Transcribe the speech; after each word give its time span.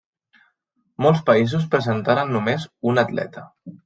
Molts 1.05 1.19
països 1.27 1.67
presentaren 1.75 2.33
només 2.37 2.65
un 2.93 3.03
atleta. 3.03 3.45